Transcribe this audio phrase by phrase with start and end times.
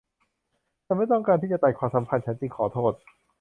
[0.85, 2.93] ฉันไม่ต้องการที่จะตัดความสัมพันธ์ฉันจึงขอโทษ